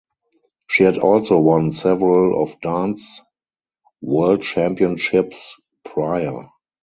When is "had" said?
0.83-0.97